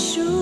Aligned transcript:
shoes. 0.00 0.39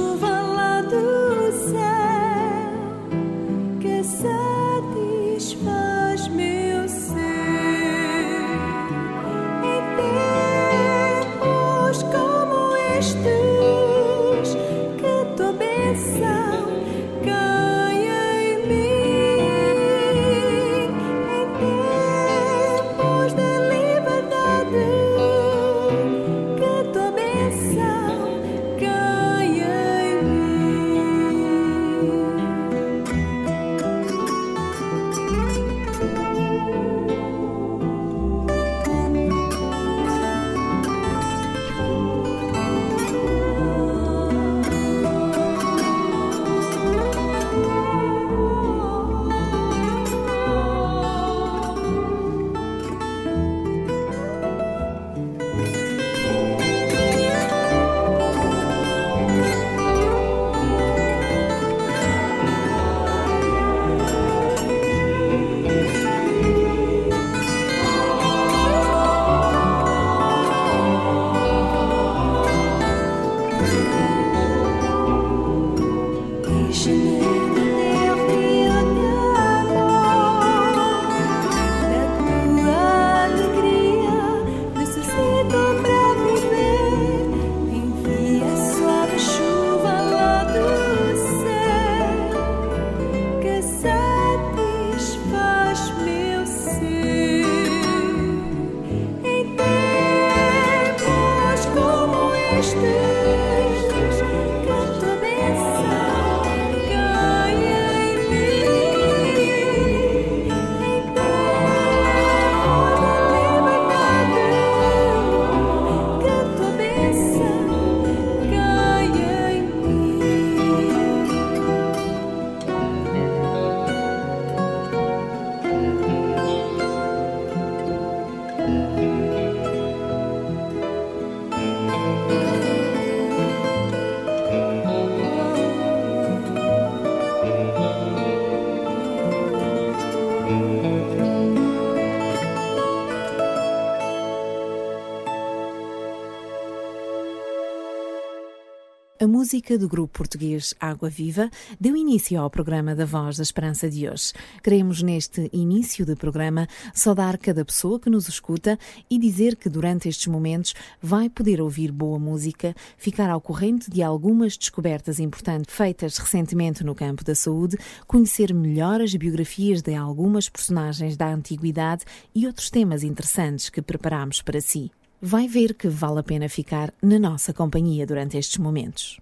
Música 149.38 149.78
do 149.78 149.88
grupo 149.88 150.19
português 150.19 150.75
Água 150.81 151.08
Viva 151.08 151.49
deu 151.78 151.96
início 151.96 152.40
ao 152.40 152.50
programa 152.50 152.93
da 152.93 153.04
Voz 153.04 153.37
da 153.37 153.44
Esperança 153.44 153.88
de 153.88 154.08
hoje. 154.08 154.32
Queremos, 154.64 155.00
neste 155.00 155.49
início 155.52 156.04
de 156.04 156.16
programa, 156.16 156.66
saudar 156.93 157.38
cada 157.38 157.64
pessoa 157.64 158.00
que 158.00 158.10
nos 158.10 158.28
escuta 158.28 158.76
e 159.08 159.16
dizer 159.16 159.54
que 159.54 159.69
durante 159.69 160.08
estes 160.08 160.26
momentos 160.26 160.75
vai 161.00 161.31
poder 161.31 161.60
ouvir 161.60 161.93
boa 161.93 162.19
música, 162.19 162.75
ficar 162.96 163.31
ao 163.31 163.40
corrente 163.40 163.88
de 163.88 164.02
algumas 164.02 164.56
descobertas 164.56 165.20
importantes 165.20 165.72
feitas 165.72 166.19
recentemente 166.19 166.82
no 166.82 166.93
campo 166.93 167.22
da 167.22 167.37
saúde, 167.37 167.78
conhecer 168.08 168.52
melhor 168.52 169.00
as 169.00 169.14
biografias 169.14 169.82
de 169.82 169.94
algumas 169.94 170.49
personagens 170.49 171.16
da 171.16 171.28
antiguidade 171.28 172.05
e 172.34 172.44
outros 172.44 172.70
temas 172.70 173.05
interessantes 173.05 173.70
que 173.70 173.81
preparamos 173.81 174.43
para 174.43 174.60
si 174.60 174.90
vai 175.20 175.49
ver 175.49 175.75
que 175.75 175.88
vale 175.88 176.20
a 176.20 176.22
pena 176.22 176.49
ficar 176.49 176.93
na 177.02 177.19
nossa 177.19 177.52
companhia 177.52 178.06
durante 178.06 178.38
estes 178.38 178.58
momentos. 178.58 179.20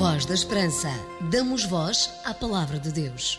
Voz 0.00 0.24
da 0.24 0.32
Esperança. 0.32 0.88
Damos 1.30 1.64
voz 1.64 2.10
à 2.24 2.32
palavra 2.32 2.78
de 2.78 2.90
Deus. 2.90 3.38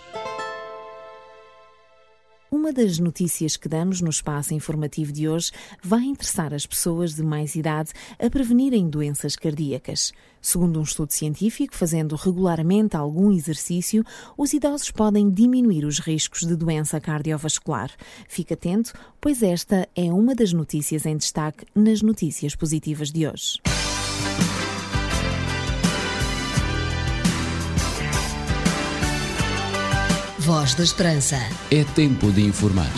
Uma 2.53 2.73
das 2.73 2.99
notícias 2.99 3.55
que 3.55 3.69
damos 3.69 4.01
no 4.01 4.09
espaço 4.09 4.53
informativo 4.53 5.13
de 5.13 5.29
hoje 5.29 5.53
vai 5.81 6.01
interessar 6.01 6.53
as 6.53 6.65
pessoas 6.65 7.15
de 7.15 7.23
mais 7.23 7.55
idade 7.55 7.93
a 8.19 8.29
prevenirem 8.29 8.89
doenças 8.89 9.37
cardíacas. 9.37 10.11
Segundo 10.41 10.77
um 10.77 10.83
estudo 10.83 11.13
científico, 11.13 11.73
fazendo 11.73 12.13
regularmente 12.17 12.97
algum 12.97 13.31
exercício, 13.31 14.03
os 14.37 14.51
idosos 14.51 14.91
podem 14.91 15.29
diminuir 15.29 15.85
os 15.85 15.99
riscos 15.99 16.41
de 16.41 16.57
doença 16.57 16.99
cardiovascular. 16.99 17.89
Fique 18.27 18.53
atento, 18.53 18.91
pois 19.21 19.41
esta 19.41 19.87
é 19.95 20.11
uma 20.11 20.35
das 20.35 20.51
notícias 20.51 21.05
em 21.05 21.15
destaque 21.15 21.65
nas 21.73 22.01
notícias 22.01 22.53
positivas 22.53 23.13
de 23.13 23.29
hoje. 23.29 23.61
Voz 30.41 30.73
da 30.73 30.83
Esperança. 30.83 31.35
É 31.69 31.83
tempo 31.83 32.31
de 32.31 32.41
informar. 32.41 32.89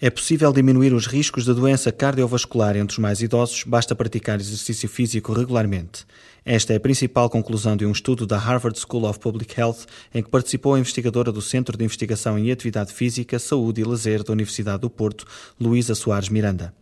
É 0.00 0.08
possível 0.08 0.50
diminuir 0.54 0.94
os 0.94 1.06
riscos 1.06 1.44
de 1.44 1.52
doença 1.52 1.92
cardiovascular 1.92 2.74
entre 2.74 2.94
os 2.94 2.98
mais 2.98 3.20
idosos, 3.20 3.62
basta 3.64 3.94
praticar 3.94 4.40
exercício 4.40 4.88
físico 4.88 5.34
regularmente. 5.34 6.06
Esta 6.46 6.72
é 6.72 6.76
a 6.76 6.80
principal 6.80 7.28
conclusão 7.28 7.76
de 7.76 7.84
um 7.84 7.92
estudo 7.92 8.26
da 8.26 8.38
Harvard 8.38 8.78
School 8.78 9.06
of 9.06 9.18
Public 9.18 9.60
Health, 9.60 9.84
em 10.14 10.22
que 10.22 10.30
participou 10.30 10.72
a 10.72 10.80
investigadora 10.80 11.30
do 11.30 11.42
Centro 11.42 11.76
de 11.76 11.84
Investigação 11.84 12.38
em 12.38 12.50
Atividade 12.50 12.90
Física, 12.90 13.38
Saúde 13.38 13.82
e 13.82 13.84
Lazer 13.84 14.24
da 14.24 14.32
Universidade 14.32 14.80
do 14.80 14.88
Porto, 14.88 15.26
Luísa 15.60 15.94
Soares 15.94 16.30
Miranda. 16.30 16.72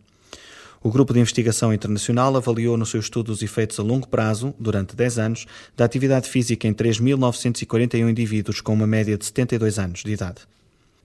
O 0.83 0.91
grupo 0.91 1.13
de 1.13 1.19
investigação 1.21 1.73
internacional 1.73 2.35
avaliou 2.35 2.75
no 2.75 2.85
seu 2.85 2.99
estudo 2.99 3.31
os 3.31 3.41
efeitos 3.41 3.79
a 3.79 3.81
longo 3.81 4.05
prazo, 4.05 4.53
durante 4.59 4.97
10 4.97 5.17
anos, 5.17 5.45
da 5.77 5.85
atividade 5.85 6.27
física 6.27 6.67
em 6.67 6.73
3.941 6.73 8.09
indivíduos 8.09 8.59
com 8.59 8.73
uma 8.73 8.85
média 8.85 9.17
de 9.17 9.23
72 9.23 9.79
anos 9.79 10.03
de 10.03 10.11
idade. 10.11 10.41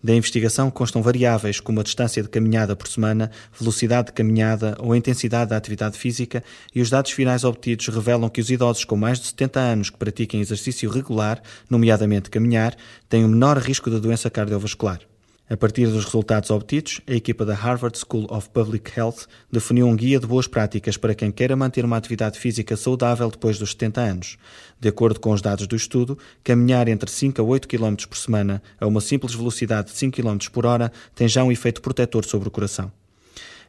Da 0.02 0.12
investigação 0.12 0.68
constam 0.68 1.00
variáveis 1.00 1.60
como 1.60 1.78
a 1.78 1.84
distância 1.84 2.20
de 2.20 2.28
caminhada 2.28 2.74
por 2.74 2.88
semana, 2.88 3.30
velocidade 3.56 4.08
de 4.08 4.14
caminhada 4.14 4.76
ou 4.80 4.96
intensidade 4.96 5.50
da 5.50 5.56
atividade 5.56 5.96
física 5.96 6.42
e 6.74 6.80
os 6.80 6.90
dados 6.90 7.12
finais 7.12 7.44
obtidos 7.44 7.86
revelam 7.86 8.28
que 8.28 8.40
os 8.40 8.50
idosos 8.50 8.84
com 8.84 8.96
mais 8.96 9.20
de 9.20 9.28
70 9.28 9.60
anos 9.60 9.90
que 9.90 9.96
pratiquem 9.96 10.40
exercício 10.40 10.90
regular, 10.90 11.40
nomeadamente 11.70 12.30
caminhar, 12.30 12.76
têm 13.08 13.24
um 13.24 13.28
menor 13.28 13.58
risco 13.58 13.88
de 13.88 14.00
doença 14.00 14.28
cardiovascular. 14.28 15.07
A 15.50 15.56
partir 15.56 15.86
dos 15.86 16.04
resultados 16.04 16.50
obtidos, 16.50 17.00
a 17.06 17.12
equipa 17.12 17.42
da 17.42 17.54
Harvard 17.54 17.98
School 17.98 18.26
of 18.28 18.50
Public 18.50 18.92
Health 18.94 19.26
definiu 19.50 19.86
um 19.86 19.96
guia 19.96 20.20
de 20.20 20.26
boas 20.26 20.46
práticas 20.46 20.98
para 20.98 21.14
quem 21.14 21.32
queira 21.32 21.56
manter 21.56 21.86
uma 21.86 21.96
atividade 21.96 22.38
física 22.38 22.76
saudável 22.76 23.30
depois 23.30 23.58
dos 23.58 23.70
70 23.70 23.98
anos. 23.98 24.36
De 24.78 24.88
acordo 24.88 25.18
com 25.18 25.30
os 25.30 25.40
dados 25.40 25.66
do 25.66 25.74
estudo, 25.74 26.18
caminhar 26.44 26.86
entre 26.86 27.10
5 27.10 27.40
a 27.40 27.44
8 27.44 27.66
km 27.66 27.94
por 28.06 28.18
semana 28.18 28.62
a 28.78 28.86
uma 28.86 29.00
simples 29.00 29.34
velocidade 29.34 29.90
de 29.90 29.96
5 29.96 30.20
km 30.20 30.36
por 30.52 30.66
hora 30.66 30.92
tem 31.14 31.26
já 31.26 31.42
um 31.42 31.50
efeito 31.50 31.80
protetor 31.80 32.26
sobre 32.26 32.48
o 32.48 32.50
coração. 32.50 32.92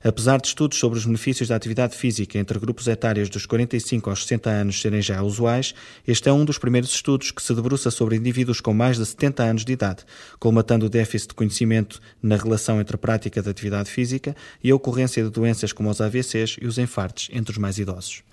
Apesar 0.04 0.40
de 0.40 0.48
estudos 0.48 0.78
sobre 0.78 0.98
os 0.98 1.06
benefícios 1.06 1.50
da 1.50 1.56
atividade 1.56 1.96
física 1.96 2.38
entre 2.38 2.58
grupos 2.58 2.88
etários 2.88 3.30
dos 3.30 3.46
45 3.46 4.10
aos 4.10 4.22
60 4.24 4.50
anos 4.50 4.82
serem 4.82 5.02
já 5.02 5.22
usuais, 5.22 5.74
este 6.08 6.30
é 6.30 6.34
um 6.34 6.46
dos 6.46 6.58
primeiros 6.58 6.92
estudos 6.92 7.32
que 7.32 7.42
se 7.42 7.54
debruça 7.54 7.92
sobre 7.92 8.16
indivíduos 8.16 8.62
com 8.62 8.74
mais 8.74 8.98
de 8.98 9.06
70 9.06 9.44
anos 9.44 9.66
de 9.66 9.74
idade, 9.74 10.06
colmatando 10.40 10.86
o 10.86 10.90
déficit 10.90 11.30
de 11.30 11.36
conhecimento 11.36 12.00
na 12.22 12.38
relação 12.38 12.80
entre 12.80 12.96
a 12.96 13.00
prática 13.00 13.42
da 13.42 13.52
atividade 13.52 13.90
física 13.90 14.36
e 14.64 14.72
a 14.72 14.76
ocorrência 14.76 15.24
de 15.24 15.30
doenças 15.30 15.74
como 15.74 15.90
os 15.90 16.00
AVCs 16.00 16.58
e 16.62 16.66
os 16.66 16.78
infartos 16.78 17.30
entre 17.34 17.52
os 17.52 17.58
mais 17.58 17.78
idosos. 17.78 18.24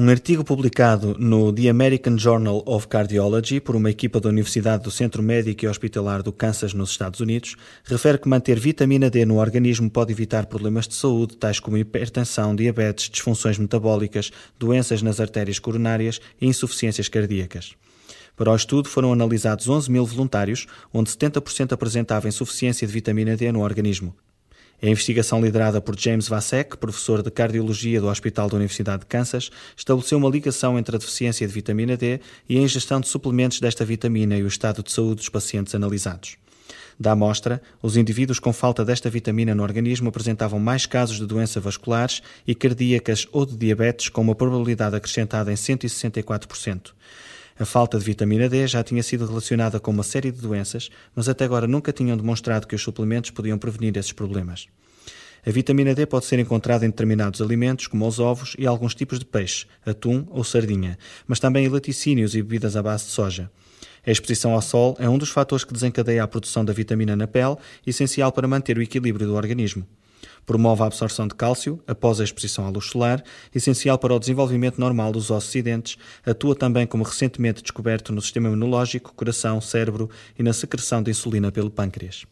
Um 0.00 0.08
artigo 0.10 0.44
publicado 0.44 1.16
no 1.18 1.52
The 1.52 1.68
American 1.68 2.16
Journal 2.16 2.62
of 2.64 2.86
Cardiology 2.86 3.58
por 3.58 3.74
uma 3.74 3.90
equipa 3.90 4.20
da 4.20 4.28
Universidade 4.28 4.84
do 4.84 4.92
Centro 4.92 5.20
Médico 5.20 5.64
e 5.64 5.68
Hospitalar 5.68 6.22
do 6.22 6.32
Kansas, 6.32 6.72
nos 6.72 6.90
Estados 6.90 7.18
Unidos, 7.18 7.56
refere 7.82 8.16
que 8.16 8.28
manter 8.28 8.60
vitamina 8.60 9.10
D 9.10 9.24
no 9.24 9.38
organismo 9.38 9.90
pode 9.90 10.12
evitar 10.12 10.46
problemas 10.46 10.86
de 10.86 10.94
saúde, 10.94 11.36
tais 11.36 11.58
como 11.58 11.76
hipertensão, 11.76 12.54
diabetes, 12.54 13.10
disfunções 13.10 13.58
metabólicas, 13.58 14.30
doenças 14.56 15.02
nas 15.02 15.18
artérias 15.18 15.58
coronárias 15.58 16.20
e 16.40 16.46
insuficiências 16.46 17.08
cardíacas. 17.08 17.72
Para 18.36 18.52
o 18.52 18.54
estudo 18.54 18.88
foram 18.88 19.12
analisados 19.12 19.68
11 19.68 19.90
mil 19.90 20.06
voluntários, 20.06 20.68
onde 20.94 21.10
70% 21.10 21.72
apresentavam 21.72 22.28
insuficiência 22.28 22.86
de 22.86 22.92
vitamina 22.92 23.36
D 23.36 23.50
no 23.50 23.64
organismo. 23.64 24.14
A 24.80 24.86
investigação 24.86 25.40
liderada 25.40 25.80
por 25.80 25.98
James 25.98 26.28
Vasek, 26.28 26.76
professor 26.76 27.20
de 27.20 27.32
cardiologia 27.32 28.00
do 28.00 28.06
Hospital 28.06 28.48
da 28.48 28.54
Universidade 28.54 29.00
de 29.00 29.06
Kansas, 29.06 29.50
estabeleceu 29.76 30.18
uma 30.18 30.28
ligação 30.30 30.78
entre 30.78 30.94
a 30.94 30.98
deficiência 31.00 31.44
de 31.44 31.52
vitamina 31.52 31.96
D 31.96 32.20
e 32.48 32.56
a 32.56 32.60
ingestão 32.60 33.00
de 33.00 33.08
suplementos 33.08 33.58
desta 33.58 33.84
vitamina 33.84 34.36
e 34.36 34.42
o 34.44 34.46
estado 34.46 34.80
de 34.80 34.92
saúde 34.92 35.16
dos 35.16 35.28
pacientes 35.28 35.74
analisados. 35.74 36.36
Da 36.98 37.10
amostra, 37.10 37.60
os 37.82 37.96
indivíduos 37.96 38.38
com 38.38 38.52
falta 38.52 38.84
desta 38.84 39.10
vitamina 39.10 39.52
no 39.52 39.64
organismo 39.64 40.10
apresentavam 40.10 40.60
mais 40.60 40.86
casos 40.86 41.16
de 41.16 41.26
doenças 41.26 41.62
vasculares 41.62 42.22
e 42.46 42.54
cardíacas 42.54 43.26
ou 43.32 43.44
de 43.44 43.56
diabetes, 43.56 44.08
com 44.08 44.20
uma 44.20 44.34
probabilidade 44.34 44.94
acrescentada 44.94 45.50
em 45.50 45.56
164%. 45.56 46.92
A 47.58 47.64
falta 47.64 47.98
de 47.98 48.04
vitamina 48.04 48.48
D 48.48 48.68
já 48.68 48.84
tinha 48.84 49.02
sido 49.02 49.26
relacionada 49.26 49.80
com 49.80 49.90
uma 49.90 50.04
série 50.04 50.30
de 50.30 50.40
doenças, 50.40 50.90
mas 51.12 51.28
até 51.28 51.44
agora 51.44 51.66
nunca 51.66 51.92
tinham 51.92 52.16
demonstrado 52.16 52.68
que 52.68 52.74
os 52.76 52.82
suplementos 52.82 53.32
podiam 53.32 53.58
prevenir 53.58 53.96
esses 53.96 54.12
problemas. 54.12 54.68
A 55.44 55.50
vitamina 55.50 55.92
D 55.92 56.06
pode 56.06 56.26
ser 56.26 56.38
encontrada 56.38 56.86
em 56.86 56.90
determinados 56.90 57.42
alimentos, 57.42 57.88
como 57.88 58.06
os 58.06 58.20
ovos 58.20 58.54
e 58.56 58.64
alguns 58.64 58.94
tipos 58.94 59.18
de 59.18 59.24
peixe, 59.24 59.66
atum 59.84 60.24
ou 60.30 60.44
sardinha, 60.44 60.96
mas 61.26 61.40
também 61.40 61.64
em 61.64 61.68
laticínios 61.68 62.36
e 62.36 62.42
bebidas 62.42 62.76
à 62.76 62.82
base 62.82 63.06
de 63.06 63.10
soja. 63.10 63.50
A 64.06 64.10
exposição 64.10 64.52
ao 64.52 64.62
sol 64.62 64.96
é 65.00 65.08
um 65.08 65.18
dos 65.18 65.30
fatores 65.30 65.64
que 65.64 65.72
desencadeia 65.72 66.22
a 66.22 66.28
produção 66.28 66.64
da 66.64 66.72
vitamina 66.72 67.16
na 67.16 67.26
pele, 67.26 67.56
essencial 67.84 68.30
para 68.30 68.46
manter 68.46 68.78
o 68.78 68.82
equilíbrio 68.82 69.26
do 69.26 69.34
organismo. 69.34 69.84
Promove 70.46 70.82
a 70.82 70.86
absorção 70.86 71.26
de 71.26 71.34
cálcio 71.34 71.80
após 71.86 72.20
a 72.20 72.24
exposição 72.24 72.66
à 72.66 72.70
luz 72.70 72.86
solar, 72.86 73.22
essencial 73.54 73.98
para 73.98 74.14
o 74.14 74.18
desenvolvimento 74.18 74.80
normal 74.80 75.12
dos 75.12 75.30
ossos 75.30 75.54
e 75.54 75.62
dentes. 75.62 75.96
Atua 76.24 76.54
também 76.54 76.86
como 76.86 77.04
recentemente 77.04 77.62
descoberto 77.62 78.12
no 78.12 78.20
sistema 78.20 78.48
imunológico, 78.48 79.12
coração, 79.14 79.60
cérebro 79.60 80.10
e 80.38 80.42
na 80.42 80.52
secreção 80.52 81.02
de 81.02 81.10
insulina 81.10 81.52
pelo 81.52 81.70
pâncreas. 81.70 82.24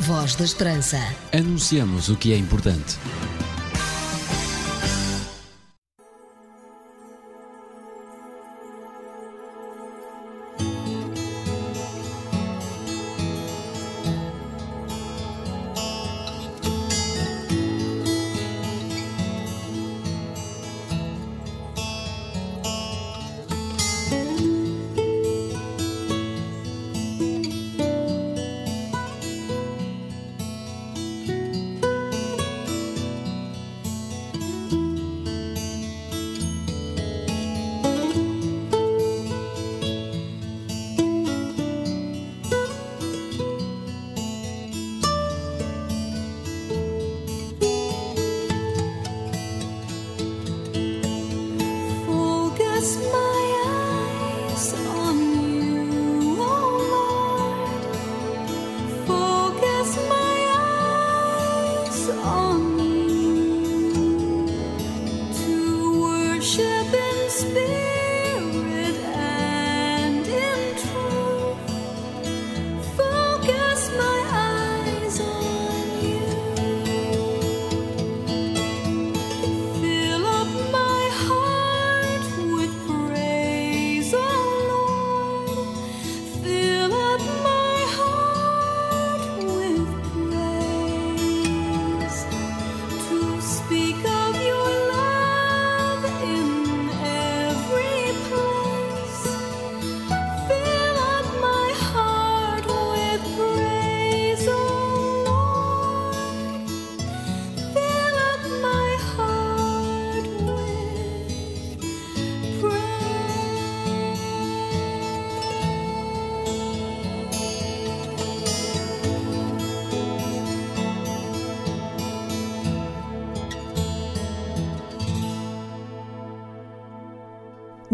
Voz 0.00 0.34
da 0.34 0.44
Esperança. 0.44 0.98
Anunciamos 1.32 2.08
o 2.08 2.16
que 2.16 2.32
é 2.32 2.36
importante. 2.36 2.98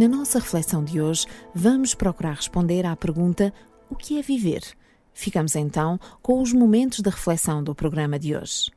Na 0.07 0.19
nossa 0.19 0.39
reflexão 0.39 0.85
de 0.85 1.01
hoje, 1.01 1.27
vamos 1.53 1.93
procurar 1.93 2.35
responder 2.35 2.87
à 2.87 2.95
pergunta: 2.95 3.53
o 3.91 3.97
que 3.97 4.17
é 4.17 4.23
viver? 4.23 4.63
Ficamos 5.13 5.57
então 5.57 5.99
com 6.23 6.41
os 6.41 6.53
momentos 6.53 7.01
de 7.01 7.11
reflexão 7.11 7.61
do 7.61 7.75
programa 7.75 8.17
de 8.17 8.37
hoje. 8.37 8.71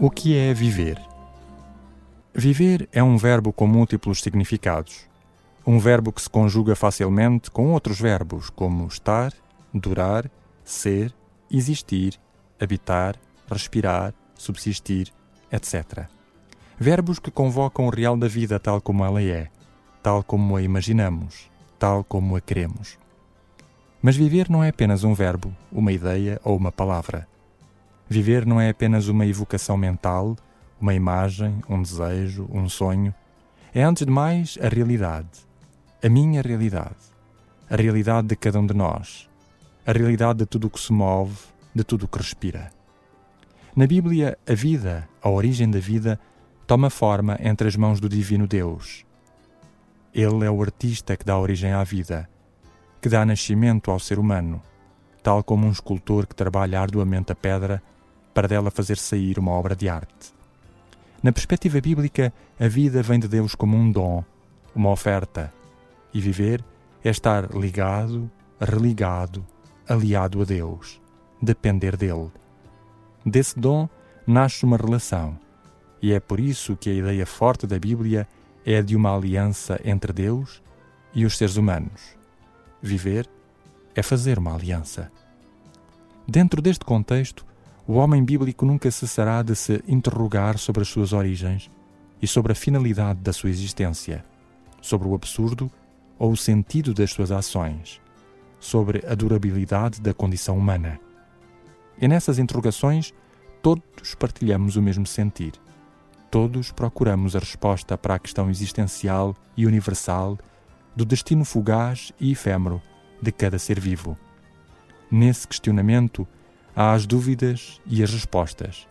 O 0.00 0.10
que 0.10 0.36
é 0.36 0.52
viver? 0.52 1.13
Viver 2.36 2.88
é 2.92 3.00
um 3.00 3.16
verbo 3.16 3.52
com 3.52 3.64
múltiplos 3.64 4.20
significados. 4.20 5.06
Um 5.64 5.78
verbo 5.78 6.12
que 6.12 6.20
se 6.20 6.28
conjuga 6.28 6.74
facilmente 6.74 7.48
com 7.48 7.70
outros 7.70 8.00
verbos, 8.00 8.50
como 8.50 8.88
estar, 8.88 9.32
durar, 9.72 10.28
ser, 10.64 11.14
existir, 11.48 12.18
habitar, 12.60 13.14
respirar, 13.48 14.12
subsistir, 14.34 15.12
etc. 15.52 16.08
Verbos 16.76 17.20
que 17.20 17.30
convocam 17.30 17.86
o 17.86 17.90
real 17.90 18.16
da 18.16 18.26
vida 18.26 18.58
tal 18.58 18.80
como 18.80 19.04
ela 19.04 19.22
é, 19.22 19.48
tal 20.02 20.24
como 20.24 20.56
a 20.56 20.62
imaginamos, 20.62 21.48
tal 21.78 22.02
como 22.02 22.34
a 22.34 22.40
queremos. 22.40 22.98
Mas 24.02 24.16
viver 24.16 24.50
não 24.50 24.64
é 24.64 24.70
apenas 24.70 25.04
um 25.04 25.14
verbo, 25.14 25.54
uma 25.70 25.92
ideia 25.92 26.40
ou 26.42 26.56
uma 26.56 26.72
palavra. 26.72 27.28
Viver 28.08 28.44
não 28.44 28.60
é 28.60 28.70
apenas 28.70 29.06
uma 29.06 29.24
evocação 29.24 29.76
mental, 29.76 30.36
uma 30.80 30.94
imagem, 30.94 31.62
um 31.68 31.80
desejo, 31.80 32.48
um 32.50 32.68
sonho. 32.68 33.14
É, 33.74 33.82
antes 33.82 34.04
de 34.04 34.12
mais, 34.12 34.58
a 34.60 34.68
realidade. 34.68 35.28
A 36.02 36.08
minha 36.08 36.42
realidade. 36.42 36.96
A 37.68 37.76
realidade 37.76 38.28
de 38.28 38.36
cada 38.36 38.60
um 38.60 38.66
de 38.66 38.74
nós. 38.74 39.28
A 39.86 39.92
realidade 39.92 40.40
de 40.40 40.46
tudo 40.46 40.66
o 40.66 40.70
que 40.70 40.80
se 40.80 40.92
move, 40.92 41.36
de 41.74 41.82
tudo 41.82 42.04
o 42.04 42.08
que 42.08 42.18
respira. 42.18 42.70
Na 43.74 43.86
Bíblia, 43.86 44.38
a 44.48 44.54
vida, 44.54 45.08
a 45.20 45.28
origem 45.28 45.70
da 45.70 45.80
vida, 45.80 46.20
toma 46.66 46.90
forma 46.90 47.36
entre 47.40 47.66
as 47.66 47.76
mãos 47.76 47.98
do 47.98 48.08
Divino 48.08 48.46
Deus. 48.46 49.04
Ele 50.12 50.44
é 50.44 50.50
o 50.50 50.62
artista 50.62 51.16
que 51.16 51.24
dá 51.24 51.36
origem 51.36 51.72
à 51.72 51.82
vida, 51.82 52.28
que 53.00 53.08
dá 53.08 53.26
nascimento 53.26 53.90
ao 53.90 53.98
ser 53.98 54.18
humano, 54.18 54.62
tal 55.22 55.42
como 55.42 55.66
um 55.66 55.70
escultor 55.70 56.26
que 56.26 56.34
trabalha 56.34 56.80
arduamente 56.80 57.32
a 57.32 57.34
pedra 57.34 57.82
para 58.32 58.46
dela 58.46 58.70
fazer 58.70 58.98
sair 58.98 59.38
uma 59.38 59.52
obra 59.52 59.74
de 59.74 59.88
arte. 59.88 60.33
Na 61.24 61.32
perspectiva 61.32 61.80
bíblica, 61.80 62.34
a 62.60 62.68
vida 62.68 63.02
vem 63.02 63.18
de 63.18 63.26
Deus 63.26 63.54
como 63.54 63.78
um 63.78 63.90
dom, 63.90 64.22
uma 64.74 64.90
oferta, 64.90 65.50
e 66.12 66.20
viver 66.20 66.62
é 67.02 67.08
estar 67.08 67.50
ligado, 67.54 68.30
religado, 68.60 69.42
aliado 69.88 70.42
a 70.42 70.44
Deus, 70.44 71.00
depender 71.40 71.96
dele. 71.96 72.30
Desse 73.24 73.58
dom 73.58 73.88
nasce 74.26 74.66
uma 74.66 74.76
relação, 74.76 75.38
e 76.02 76.12
é 76.12 76.20
por 76.20 76.38
isso 76.38 76.76
que 76.76 76.90
a 76.90 76.94
ideia 76.94 77.24
forte 77.24 77.66
da 77.66 77.78
Bíblia 77.78 78.28
é 78.62 78.76
a 78.76 78.82
de 78.82 78.94
uma 78.94 79.16
aliança 79.16 79.80
entre 79.82 80.12
Deus 80.12 80.62
e 81.14 81.24
os 81.24 81.38
seres 81.38 81.56
humanos. 81.56 82.18
Viver 82.82 83.26
é 83.94 84.02
fazer 84.02 84.38
uma 84.38 84.54
aliança. 84.54 85.10
Dentro 86.28 86.60
deste 86.60 86.84
contexto, 86.84 87.46
o 87.86 87.94
homem 87.94 88.24
bíblico 88.24 88.64
nunca 88.64 88.90
cessará 88.90 89.42
de 89.42 89.54
se 89.54 89.82
interrogar 89.86 90.58
sobre 90.58 90.82
as 90.82 90.88
suas 90.88 91.12
origens 91.12 91.70
e 92.20 92.26
sobre 92.26 92.52
a 92.52 92.54
finalidade 92.54 93.20
da 93.20 93.32
sua 93.32 93.50
existência, 93.50 94.24
sobre 94.80 95.06
o 95.06 95.14
absurdo 95.14 95.70
ou 96.18 96.32
o 96.32 96.36
sentido 96.36 96.94
das 96.94 97.10
suas 97.10 97.30
ações, 97.30 98.00
sobre 98.58 99.04
a 99.06 99.14
durabilidade 99.14 100.00
da 100.00 100.14
condição 100.14 100.56
humana. 100.56 100.98
E 102.00 102.08
nessas 102.08 102.38
interrogações, 102.38 103.12
todos 103.62 104.14
partilhamos 104.14 104.76
o 104.76 104.82
mesmo 104.82 105.06
sentir. 105.06 105.52
Todos 106.30 106.72
procuramos 106.72 107.36
a 107.36 107.38
resposta 107.38 107.96
para 107.98 108.14
a 108.14 108.18
questão 108.18 108.48
existencial 108.48 109.36
e 109.56 109.66
universal 109.66 110.38
do 110.96 111.04
destino 111.04 111.44
fugaz 111.44 112.12
e 112.18 112.32
efêmero 112.32 112.80
de 113.20 113.30
cada 113.30 113.58
ser 113.58 113.78
vivo. 113.78 114.16
Nesse 115.10 115.46
questionamento, 115.46 116.26
há 116.74 116.92
as 116.92 117.06
dúvidas 117.06 117.80
e 117.86 118.02
as 118.02 118.10
respostas, 118.10 118.88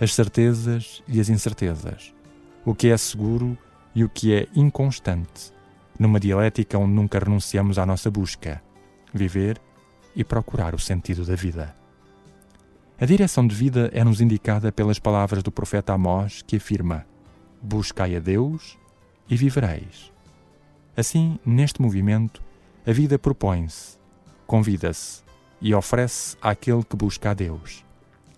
as 0.00 0.14
certezas 0.14 1.02
e 1.06 1.20
as 1.20 1.28
incertezas, 1.28 2.14
o 2.64 2.74
que 2.74 2.88
é 2.88 2.96
seguro 2.96 3.56
e 3.94 4.04
o 4.04 4.08
que 4.08 4.34
é 4.34 4.48
inconstante, 4.54 5.52
numa 5.98 6.18
dialética 6.18 6.78
onde 6.78 6.92
nunca 6.92 7.18
renunciamos 7.18 7.78
à 7.78 7.86
nossa 7.86 8.10
busca, 8.10 8.62
viver 9.12 9.60
e 10.14 10.24
procurar 10.24 10.74
o 10.74 10.78
sentido 10.78 11.24
da 11.24 11.34
vida. 11.34 11.74
A 13.00 13.06
direção 13.06 13.46
de 13.46 13.54
vida 13.54 13.90
é-nos 13.94 14.20
indicada 14.20 14.70
pelas 14.70 14.98
palavras 14.98 15.42
do 15.42 15.50
profeta 15.50 15.94
Amós, 15.94 16.42
que 16.42 16.56
afirma: 16.56 17.06
Buscai 17.62 18.16
a 18.16 18.18
Deus 18.18 18.78
e 19.28 19.36
vivereis. 19.36 20.12
Assim, 20.96 21.38
neste 21.46 21.80
movimento, 21.80 22.42
a 22.86 22.92
vida 22.92 23.18
propõe-se, 23.18 23.96
convida-se, 24.46 25.22
e 25.60 25.74
oferece 25.74 26.36
àquele 26.40 26.84
que 26.84 26.96
busca 26.96 27.30
a 27.30 27.34
Deus. 27.34 27.84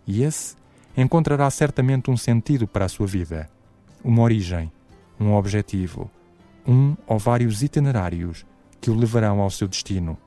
E 0.06 0.22
esse 0.22 0.56
encontrará 0.96 1.48
certamente 1.50 2.10
um 2.10 2.16
sentido 2.16 2.66
para 2.66 2.84
a 2.84 2.88
sua 2.88 3.06
vida, 3.06 3.48
uma 4.04 4.22
origem, 4.22 4.70
um 5.18 5.34
objetivo, 5.34 6.10
um 6.66 6.96
ou 7.06 7.18
vários 7.18 7.62
itinerários 7.62 8.44
que 8.80 8.90
o 8.90 8.94
levarão 8.94 9.40
ao 9.40 9.50
seu 9.50 9.68
destino. 9.68 10.18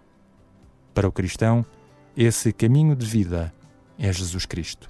Para 0.94 1.08
o 1.08 1.12
cristão, 1.12 1.66
esse 2.16 2.54
caminho 2.54 2.96
de 2.96 3.06
vida 3.06 3.54
é 4.00 4.12
Jesus 4.12 4.46
Cristo. 4.46 4.90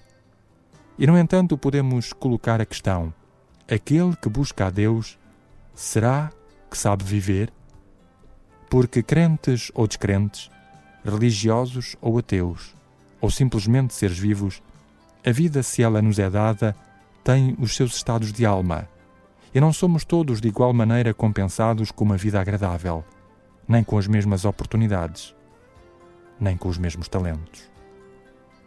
E, 0.97 1.05
no 1.07 1.17
entanto, 1.17 1.57
podemos 1.57 2.13
colocar 2.13 2.61
a 2.61 2.65
questão: 2.65 3.13
aquele 3.69 4.15
que 4.15 4.29
busca 4.29 4.67
a 4.67 4.69
Deus, 4.69 5.17
será 5.73 6.31
que 6.69 6.77
sabe 6.77 7.03
viver? 7.03 7.51
Porque 8.69 9.03
crentes 9.03 9.71
ou 9.73 9.87
descrentes, 9.87 10.49
religiosos 11.05 11.95
ou 12.01 12.17
ateus, 12.17 12.75
ou 13.21 13.29
simplesmente 13.29 13.93
seres 13.93 14.17
vivos, 14.17 14.61
a 15.25 15.31
vida, 15.31 15.63
se 15.63 15.81
ela 15.81 16.01
nos 16.01 16.19
é 16.19 16.29
dada, 16.29 16.75
tem 17.23 17.55
os 17.59 17.75
seus 17.75 17.95
estados 17.95 18.31
de 18.31 18.45
alma. 18.45 18.87
E 19.53 19.59
não 19.59 19.73
somos 19.73 20.03
todos 20.05 20.39
de 20.39 20.47
igual 20.47 20.73
maneira 20.73 21.13
compensados 21.13 21.91
com 21.91 22.03
uma 22.03 22.17
vida 22.17 22.39
agradável, 22.39 23.03
nem 23.67 23.83
com 23.83 23.97
as 23.97 24.05
mesmas 24.05 24.45
oportunidades, 24.45 25.33
nem 26.39 26.55
com 26.57 26.67
os 26.67 26.77
mesmos 26.77 27.07
talentos. 27.07 27.63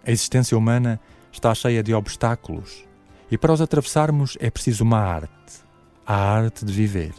A 0.05 0.11
existência 0.11 0.57
humana 0.57 0.99
está 1.31 1.55
cheia 1.55 1.83
de 1.83 1.95
obstáculos 1.95 2.85
e 3.31 3.37
para 3.37 3.53
os 3.53 3.61
atravessarmos 3.61 4.37
é 4.41 4.51
preciso 4.51 4.83
uma 4.83 4.99
arte, 4.99 5.63
a 6.07 6.17
arte 6.17 6.65
de 6.65 6.73
viver. 6.73 7.13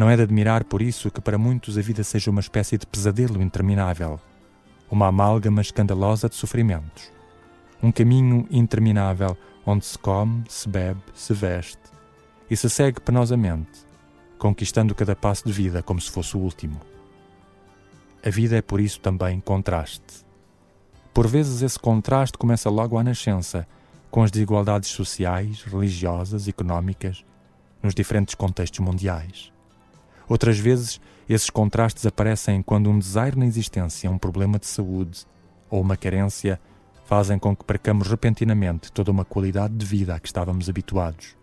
Não 0.00 0.08
é 0.08 0.16
de 0.16 0.22
admirar 0.22 0.64
por 0.64 0.80
isso 0.80 1.10
que 1.10 1.20
para 1.20 1.36
muitos 1.36 1.76
a 1.76 1.82
vida 1.82 2.02
seja 2.02 2.30
uma 2.30 2.40
espécie 2.40 2.78
de 2.78 2.86
pesadelo 2.86 3.42
interminável, 3.42 4.18
uma 4.90 5.08
amálgama 5.08 5.60
escandalosa 5.60 6.26
de 6.26 6.36
sofrimentos, 6.36 7.12
um 7.82 7.92
caminho 7.92 8.48
interminável 8.50 9.36
onde 9.66 9.84
se 9.84 9.98
come, 9.98 10.42
se 10.48 10.66
bebe, 10.66 11.02
se 11.12 11.34
veste 11.34 11.82
e 12.48 12.56
se 12.56 12.70
segue 12.70 12.98
penosamente, 12.98 13.84
conquistando 14.38 14.94
cada 14.94 15.14
passo 15.14 15.44
de 15.44 15.52
vida 15.52 15.82
como 15.82 16.00
se 16.00 16.10
fosse 16.10 16.34
o 16.34 16.40
último. 16.40 16.80
A 18.24 18.30
vida 18.30 18.56
é 18.56 18.62
por 18.62 18.80
isso 18.80 19.00
também 19.00 19.38
contraste. 19.38 20.24
Por 21.12 21.28
vezes 21.28 21.60
esse 21.60 21.78
contraste 21.78 22.38
começa 22.38 22.70
logo 22.70 22.96
à 22.96 23.04
nascença, 23.04 23.68
com 24.10 24.22
as 24.22 24.30
desigualdades 24.30 24.88
sociais, 24.88 25.62
religiosas, 25.62 26.48
económicas, 26.48 27.22
nos 27.82 27.94
diferentes 27.94 28.34
contextos 28.34 28.80
mundiais. 28.80 29.52
Outras 30.30 30.60
vezes, 30.60 31.00
esses 31.28 31.50
contrastes 31.50 32.06
aparecem 32.06 32.62
quando 32.62 32.88
um 32.88 33.00
desaire 33.00 33.36
na 33.36 33.44
existência, 33.44 34.08
um 34.08 34.16
problema 34.16 34.60
de 34.60 34.66
saúde 34.68 35.26
ou 35.68 35.80
uma 35.80 35.96
carência 35.96 36.60
fazem 37.04 37.36
com 37.36 37.56
que 37.56 37.64
percamos 37.64 38.06
repentinamente 38.06 38.92
toda 38.92 39.10
uma 39.10 39.24
qualidade 39.24 39.74
de 39.74 39.84
vida 39.84 40.14
a 40.14 40.20
que 40.20 40.28
estávamos 40.28 40.68
habituados. 40.68 41.36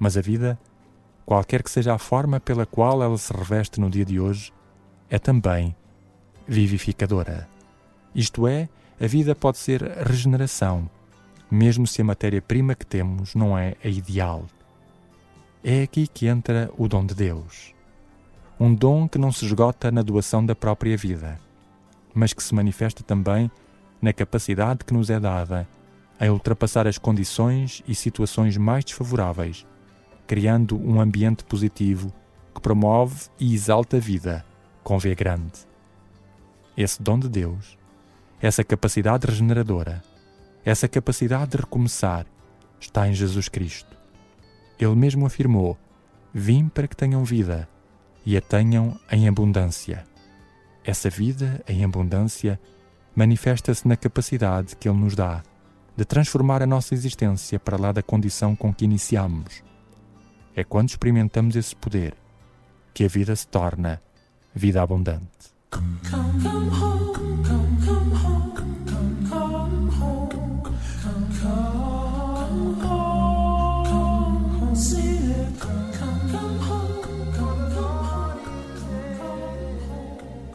Mas 0.00 0.16
a 0.16 0.20
vida, 0.20 0.58
qualquer 1.24 1.62
que 1.62 1.70
seja 1.70 1.94
a 1.94 1.98
forma 1.98 2.40
pela 2.40 2.66
qual 2.66 3.04
ela 3.04 3.16
se 3.16 3.32
reveste 3.32 3.78
no 3.78 3.88
dia 3.88 4.04
de 4.04 4.18
hoje, 4.18 4.52
é 5.08 5.20
também 5.20 5.76
vivificadora. 6.48 7.48
Isto 8.12 8.48
é, 8.48 8.68
a 9.00 9.06
vida 9.06 9.32
pode 9.32 9.58
ser 9.58 9.80
regeneração, 9.80 10.90
mesmo 11.48 11.86
se 11.86 12.02
a 12.02 12.04
matéria-prima 12.04 12.74
que 12.74 12.84
temos 12.84 13.36
não 13.36 13.56
é 13.56 13.76
a 13.84 13.86
ideal. 13.86 14.44
É 15.62 15.82
aqui 15.82 16.06
que 16.06 16.26
entra 16.26 16.70
o 16.76 16.88
dom 16.88 17.04
de 17.04 17.14
Deus. 17.14 17.74
Um 18.58 18.74
dom 18.74 19.08
que 19.08 19.18
não 19.18 19.30
se 19.30 19.44
esgota 19.44 19.90
na 19.90 20.02
doação 20.02 20.44
da 20.44 20.54
própria 20.54 20.96
vida, 20.96 21.38
mas 22.14 22.32
que 22.32 22.42
se 22.42 22.54
manifesta 22.54 23.02
também 23.02 23.50
na 24.00 24.12
capacidade 24.12 24.84
que 24.84 24.94
nos 24.94 25.10
é 25.10 25.20
dada 25.20 25.68
a 26.18 26.26
ultrapassar 26.26 26.86
as 26.86 26.98
condições 26.98 27.82
e 27.86 27.94
situações 27.94 28.56
mais 28.56 28.84
desfavoráveis 28.84 29.66
criando 30.30 30.80
um 30.80 31.00
ambiente 31.00 31.42
positivo 31.42 32.12
que 32.54 32.60
promove 32.60 33.28
e 33.36 33.52
exalta 33.52 33.96
a 33.96 34.00
vida 34.00 34.46
com 34.80 34.96
V 34.96 35.12
grande. 35.16 35.66
Esse 36.76 37.02
dom 37.02 37.18
de 37.18 37.28
Deus, 37.28 37.76
essa 38.40 38.62
capacidade 38.62 39.26
regeneradora, 39.26 40.00
essa 40.64 40.86
capacidade 40.86 41.50
de 41.50 41.56
recomeçar, 41.56 42.26
está 42.78 43.08
em 43.08 43.12
Jesus 43.12 43.48
Cristo. 43.48 43.99
Ele 44.84 44.94
mesmo 44.94 45.26
afirmou: 45.26 45.78
Vim 46.32 46.68
para 46.68 46.88
que 46.88 46.96
tenham 46.96 47.24
vida 47.24 47.68
e 48.24 48.36
a 48.36 48.40
tenham 48.40 48.98
em 49.10 49.28
abundância. 49.28 50.04
Essa 50.84 51.10
vida 51.10 51.62
em 51.68 51.84
abundância 51.84 52.60
manifesta-se 53.14 53.86
na 53.86 53.96
capacidade 53.96 54.76
que 54.76 54.88
Ele 54.88 54.98
nos 54.98 55.14
dá 55.14 55.42
de 55.96 56.04
transformar 56.04 56.62
a 56.62 56.66
nossa 56.66 56.94
existência 56.94 57.58
para 57.58 57.76
lá 57.76 57.92
da 57.92 58.02
condição 58.02 58.56
com 58.56 58.72
que 58.72 58.84
iniciamos. 58.84 59.62
É 60.54 60.64
quando 60.64 60.88
experimentamos 60.88 61.56
esse 61.56 61.76
poder 61.76 62.14
que 62.94 63.04
a 63.04 63.08
vida 63.08 63.36
se 63.36 63.46
torna 63.46 64.00
vida 64.54 64.82
abundante. 64.82 65.54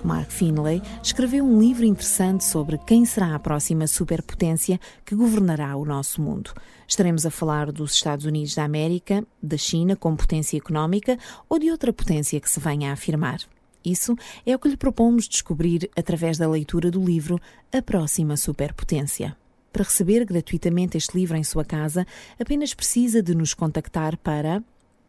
Mark 0.05 0.29
Finlay 0.29 0.83
escreveu 1.01 1.43
um 1.43 1.59
livro 1.59 1.83
interessante 1.83 2.43
sobre 2.43 2.77
quem 2.77 3.05
será 3.05 3.33
a 3.33 3.39
próxima 3.39 3.87
superpotência 3.87 4.79
que 5.03 5.15
governará 5.15 5.75
o 5.75 5.83
nosso 5.83 6.21
mundo. 6.21 6.53
Estaremos 6.87 7.25
a 7.25 7.31
falar 7.31 7.71
dos 7.71 7.93
Estados 7.93 8.25
Unidos 8.25 8.53
da 8.53 8.63
América, 8.63 9.25
da 9.41 9.57
China 9.57 9.95
como 9.95 10.15
potência 10.15 10.57
económica 10.57 11.17
ou 11.49 11.57
de 11.57 11.71
outra 11.71 11.91
potência 11.91 12.39
que 12.39 12.49
se 12.49 12.59
venha 12.59 12.91
a 12.91 12.93
afirmar. 12.93 13.39
Isso 13.83 14.15
é 14.45 14.55
o 14.55 14.59
que 14.59 14.69
lhe 14.69 14.77
propomos 14.77 15.27
descobrir 15.27 15.89
através 15.95 16.37
da 16.37 16.47
leitura 16.47 16.91
do 16.91 17.03
livro 17.03 17.41
A 17.73 17.81
Próxima 17.81 18.37
Superpotência. 18.37 19.35
Para 19.73 19.83
receber 19.83 20.23
gratuitamente 20.23 20.97
este 20.97 21.17
livro 21.17 21.35
em 21.35 21.43
sua 21.43 21.65
casa, 21.65 22.05
apenas 22.39 22.75
precisa 22.75 23.23
de 23.23 23.33
nos 23.33 23.55
contactar 23.55 24.17
para 24.17 24.63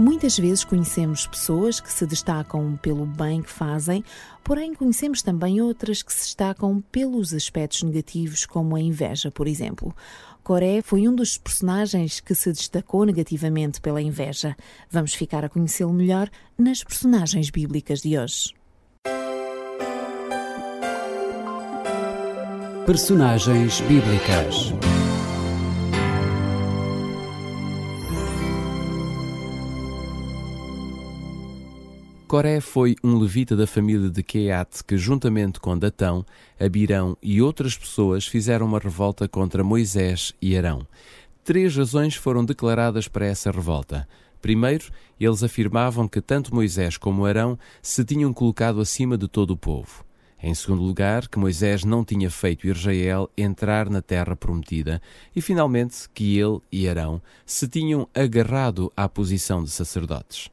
Muitas 0.02 0.36
vezes 0.36 0.64
conhecemos 0.64 1.28
pessoas 1.28 1.78
que 1.78 1.92
se 1.92 2.04
destacam 2.04 2.76
pelo 2.82 3.06
bem 3.06 3.40
que 3.40 3.48
fazem, 3.48 4.02
porém 4.42 4.74
conhecemos 4.74 5.22
também 5.22 5.60
outras 5.60 6.02
que 6.02 6.12
se 6.12 6.22
destacam 6.22 6.82
pelos 6.90 7.32
aspectos 7.32 7.84
negativos, 7.84 8.44
como 8.44 8.74
a 8.74 8.80
inveja, 8.80 9.30
por 9.30 9.46
exemplo. 9.46 9.94
Coré 10.42 10.82
foi 10.82 11.06
um 11.06 11.14
dos 11.14 11.38
personagens 11.38 12.18
que 12.18 12.34
se 12.34 12.52
destacou 12.52 13.06
negativamente 13.06 13.80
pela 13.80 14.02
inveja. 14.02 14.56
Vamos 14.90 15.14
ficar 15.14 15.44
a 15.44 15.48
conhecê-lo 15.48 15.92
melhor 15.92 16.28
nas 16.58 16.82
personagens 16.82 17.48
bíblicas 17.48 18.00
de 18.00 18.18
hoje. 18.18 18.52
Personagens 22.84 23.80
bíblicas. 23.82 24.72
Coré 32.32 32.62
foi 32.62 32.96
um 33.04 33.18
levita 33.18 33.54
da 33.54 33.66
família 33.66 34.08
de 34.08 34.22
Keat 34.22 34.82
que, 34.84 34.96
juntamente 34.96 35.60
com 35.60 35.78
Datão, 35.78 36.24
Abirão 36.58 37.14
e 37.20 37.42
outras 37.42 37.76
pessoas, 37.76 38.26
fizeram 38.26 38.64
uma 38.64 38.78
revolta 38.78 39.28
contra 39.28 39.62
Moisés 39.62 40.32
e 40.40 40.56
Arão. 40.56 40.86
Três 41.44 41.76
razões 41.76 42.14
foram 42.14 42.42
declaradas 42.42 43.06
para 43.06 43.26
essa 43.26 43.50
revolta. 43.50 44.08
Primeiro, 44.40 44.86
eles 45.20 45.42
afirmavam 45.42 46.08
que 46.08 46.22
tanto 46.22 46.54
Moisés 46.54 46.96
como 46.96 47.26
Arão 47.26 47.58
se 47.82 48.02
tinham 48.02 48.32
colocado 48.32 48.80
acima 48.80 49.18
de 49.18 49.28
todo 49.28 49.50
o 49.50 49.56
povo. 49.58 50.02
Em 50.42 50.54
segundo 50.54 50.80
lugar, 50.80 51.28
que 51.28 51.38
Moisés 51.38 51.84
não 51.84 52.02
tinha 52.02 52.30
feito 52.30 52.66
Israel 52.66 53.28
entrar 53.36 53.90
na 53.90 54.00
terra 54.00 54.34
prometida. 54.34 55.02
E, 55.36 55.42
finalmente, 55.42 56.08
que 56.14 56.38
ele 56.38 56.60
e 56.72 56.88
Arão 56.88 57.20
se 57.44 57.68
tinham 57.68 58.08
agarrado 58.14 58.90
à 58.96 59.06
posição 59.06 59.62
de 59.62 59.68
sacerdotes. 59.68 60.50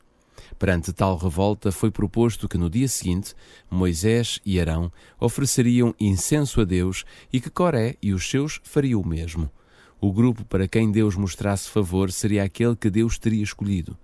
Perante 0.60 0.92
tal 0.92 1.16
revolta, 1.16 1.72
foi 1.72 1.90
proposto 1.90 2.50
que 2.50 2.58
no 2.58 2.70
dia 2.70 2.90
seguinte 2.90 3.34
Moisés 3.72 4.42
e 4.46 4.60
Arão 4.60 4.92
ofereceriam 5.18 5.96
incenso 5.98 6.60
a 6.60 6.66
Deus 6.66 7.06
e 7.32 7.40
que 7.40 7.50
Coré 7.50 7.96
e 8.02 8.12
os 8.12 8.30
seus 8.30 8.60
fariam 8.62 9.00
o 9.00 9.08
mesmo. 9.08 9.50
O 10.02 10.12
grupo 10.12 10.44
para 10.44 10.68
quem 10.68 10.92
Deus 10.92 11.16
mostrasse 11.16 11.70
favor 11.70 12.12
seria 12.12 12.44
aquele 12.44 12.76
que 12.76 12.90
Deus 12.90 13.18
teria 13.18 13.42
escolhido. 13.42 13.98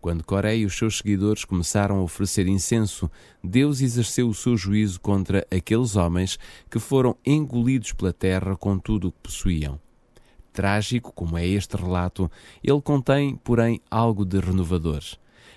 Quando 0.00 0.24
Coré 0.24 0.56
e 0.56 0.66
os 0.66 0.76
seus 0.76 0.98
seguidores 0.98 1.44
começaram 1.44 1.98
a 1.98 2.02
oferecer 2.02 2.48
incenso, 2.48 3.08
Deus 3.42 3.80
exerceu 3.80 4.28
o 4.28 4.34
seu 4.34 4.56
juízo 4.56 5.00
contra 5.00 5.46
aqueles 5.48 5.94
homens 5.94 6.40
que 6.68 6.80
foram 6.80 7.16
engolidos 7.24 7.92
pela 7.92 8.12
terra 8.12 8.56
com 8.56 8.76
tudo 8.76 9.08
o 9.08 9.12
que 9.12 9.18
possuíam. 9.22 9.78
Trágico 10.52 11.12
como 11.12 11.38
é 11.38 11.46
este 11.46 11.76
relato, 11.76 12.28
ele 12.64 12.80
contém, 12.80 13.36
porém, 13.36 13.80
algo 13.88 14.24
de 14.24 14.40
renovador. 14.40 15.02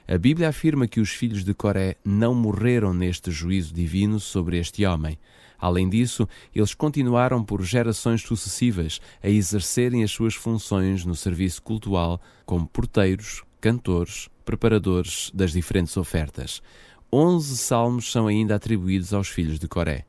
A 0.05 0.17
Bíblia 0.17 0.49
afirma 0.49 0.85
que 0.85 0.99
os 0.99 1.11
filhos 1.11 1.45
de 1.45 1.53
Coré 1.53 1.95
não 2.03 2.35
morreram 2.35 2.93
neste 2.93 3.31
juízo 3.31 3.73
divino 3.73 4.19
sobre 4.19 4.57
este 4.59 4.85
homem. 4.85 5.17
Além 5.57 5.87
disso, 5.87 6.27
eles 6.53 6.73
continuaram 6.73 7.41
por 7.41 7.63
gerações 7.63 8.21
sucessivas 8.21 8.99
a 9.23 9.29
exercerem 9.29 10.03
as 10.03 10.11
suas 10.11 10.35
funções 10.35 11.05
no 11.05 11.15
serviço 11.15 11.61
cultual 11.61 12.21
como 12.45 12.67
porteiros, 12.67 13.43
cantores, 13.61 14.27
preparadores 14.43 15.31
das 15.33 15.53
diferentes 15.53 15.95
ofertas. 15.95 16.61
Onze 17.09 17.55
salmos 17.55 18.11
são 18.11 18.27
ainda 18.27 18.55
atribuídos 18.55 19.13
aos 19.13 19.29
filhos 19.29 19.57
de 19.57 19.69
Coré. 19.69 20.05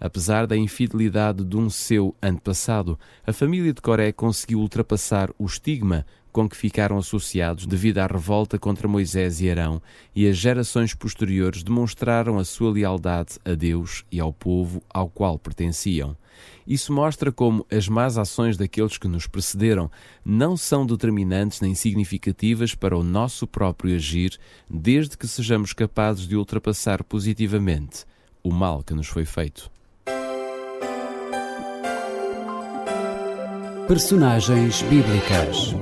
Apesar 0.00 0.46
da 0.46 0.56
infidelidade 0.56 1.44
de 1.44 1.56
um 1.56 1.68
seu 1.68 2.14
antepassado, 2.22 2.98
a 3.26 3.32
família 3.32 3.72
de 3.72 3.80
Coré 3.82 4.12
conseguiu 4.12 4.60
ultrapassar 4.60 5.30
o 5.38 5.44
estigma 5.44 6.06
com 6.36 6.46
que 6.46 6.54
ficaram 6.54 6.98
associados 6.98 7.64
devido 7.64 7.96
à 7.96 8.06
revolta 8.06 8.58
contra 8.58 8.86
Moisés 8.86 9.40
e 9.40 9.50
Arão, 9.50 9.80
e 10.14 10.28
as 10.28 10.36
gerações 10.36 10.92
posteriores 10.92 11.62
demonstraram 11.62 12.38
a 12.38 12.44
sua 12.44 12.70
lealdade 12.70 13.38
a 13.42 13.54
Deus 13.54 14.04
e 14.12 14.20
ao 14.20 14.34
povo 14.34 14.82
ao 14.92 15.08
qual 15.08 15.38
pertenciam. 15.38 16.14
Isso 16.66 16.92
mostra 16.92 17.32
como 17.32 17.64
as 17.72 17.88
más 17.88 18.18
ações 18.18 18.58
daqueles 18.58 18.98
que 18.98 19.08
nos 19.08 19.26
precederam 19.26 19.90
não 20.22 20.58
são 20.58 20.84
determinantes 20.84 21.62
nem 21.62 21.74
significativas 21.74 22.74
para 22.74 22.94
o 22.94 23.02
nosso 23.02 23.46
próprio 23.46 23.96
agir, 23.96 24.38
desde 24.68 25.16
que 25.16 25.26
sejamos 25.26 25.72
capazes 25.72 26.28
de 26.28 26.36
ultrapassar 26.36 27.02
positivamente 27.02 28.04
o 28.42 28.52
mal 28.52 28.82
que 28.82 28.92
nos 28.92 29.06
foi 29.06 29.24
feito. 29.24 29.70
Personagens 33.88 34.82
bíblicas. 34.82 35.74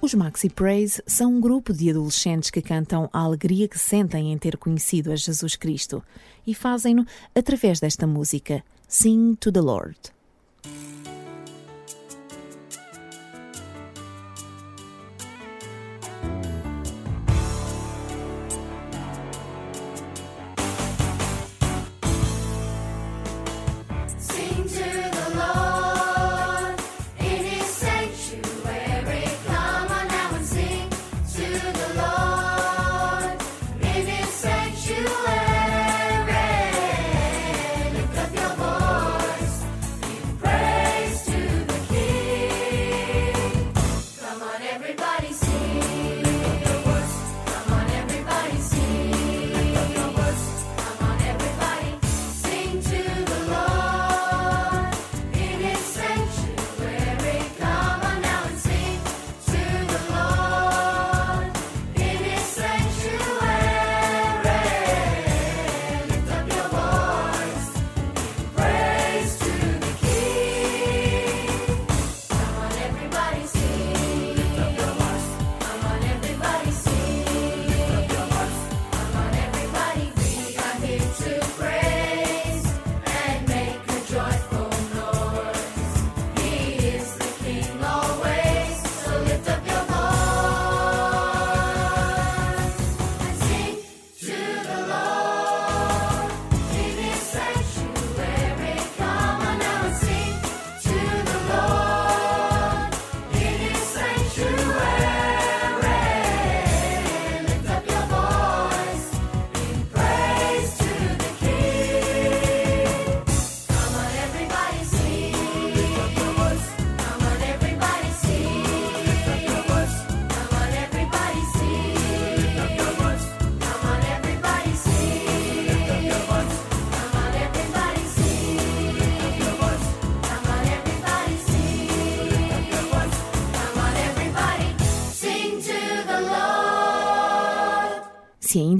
Os 0.00 0.12
Maxi 0.12 0.50
Praise 0.50 1.00
são 1.06 1.34
um 1.34 1.40
grupo 1.40 1.72
de 1.72 1.88
adolescentes 1.88 2.50
que 2.50 2.60
cantam 2.60 3.08
a 3.12 3.20
alegria 3.20 3.68
que 3.68 3.78
sentem 3.78 4.32
em 4.32 4.38
ter 4.38 4.56
conhecido 4.56 5.12
a 5.12 5.14
Jesus 5.14 5.54
Cristo 5.54 6.02
e 6.44 6.52
fazem-no 6.52 7.06
através 7.32 7.78
desta 7.78 8.04
música, 8.04 8.64
Sing 8.88 9.36
to 9.36 9.52
the 9.52 9.60
Lord. 9.60 9.96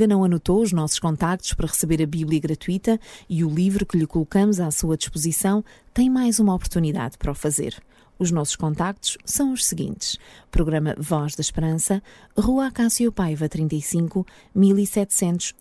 Ainda 0.03 0.15
não 0.15 0.25
anotou 0.25 0.61
os 0.61 0.73
nossos 0.73 0.99
contactos 0.99 1.55
para 1.55 1.69
receber 1.69 2.03
a 2.03 2.07
Bíblia 2.07 2.41
gratuita 2.41 2.99
e 3.29 3.45
o 3.45 3.49
livro 3.49 3.87
que 3.87 3.97
lhe 3.97 4.07
colocamos 4.07 4.59
à 4.59 4.69
sua 4.71 4.97
disposição, 4.97 5.65
tem 5.95 6.11
mais 6.11 6.41
uma 6.41 6.55
oportunidade 6.55 7.17
para 7.17 7.31
o 7.31 7.35
fazer. 7.35 7.81
Os 8.19 8.33
nossos 8.33 8.57
contactos 8.57 9.17
são 9.25 9.53
os 9.53 9.65
seguintes: 9.65 10.19
Programa 10.51 10.97
Voz 10.99 11.37
da 11.37 11.41
Esperança, 11.41 12.03
Rua 12.37 12.67
Acácio 12.67 13.13
Paiva 13.13 13.49
35, 13.49 14.27
1700 14.55 15.55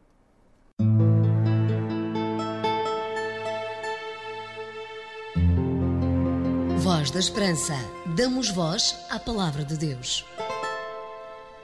Voz 7.02 7.10
da 7.10 7.20
Esperança. 7.20 7.74
Damos 8.16 8.52
voz 8.52 8.96
à 9.10 9.18
palavra 9.18 9.66
de 9.66 9.76
Deus. 9.76 10.24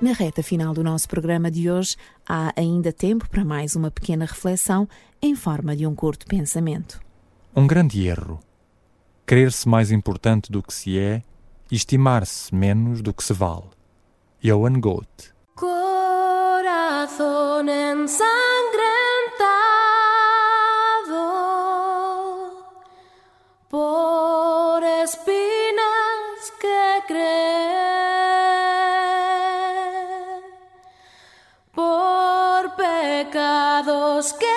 Na 0.02 0.12
reta 0.12 0.42
final 0.42 0.74
do 0.74 0.84
nosso 0.84 1.08
programa 1.08 1.52
de 1.52 1.70
hoje, 1.70 1.96
há 2.28 2.52
ainda 2.56 2.92
tempo 2.92 3.30
para 3.30 3.46
mais 3.46 3.76
uma 3.76 3.92
pequena 3.92 4.26
reflexão 4.26 4.90
em 5.22 5.36
forma 5.36 5.76
de 5.76 5.86
um 5.86 5.94
curto 5.94 6.26
pensamento. 6.26 7.00
Um 7.56 7.68
grande 7.68 8.08
erro. 8.08 8.40
Crer-se 9.28 9.70
mais 9.70 9.92
importante 9.92 10.52
do 10.52 10.64
que 10.64 10.74
se 10.74 10.98
é 10.98 11.22
e 11.72 11.76
estimar-se 11.76 12.56
menos 12.56 13.04
do 13.04 13.14
que 13.14 13.24
se 13.24 13.34
vale. 13.34 13.70
Johann 14.44 14.80
Goethe. 14.80 15.36
Corazón 15.56 16.50
ensangrentado 17.70 18.67
por 31.74 32.76
pecados 32.76 34.34
que 34.34 34.57